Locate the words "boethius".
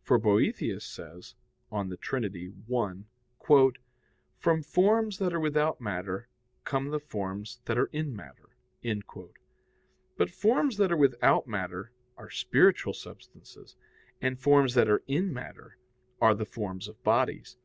0.16-0.84